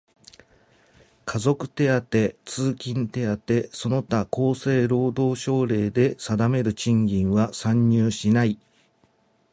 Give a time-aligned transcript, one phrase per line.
[1.25, 8.57] 家族手当、通勤手当その他厚生労働省令で定める賃金は算入しない。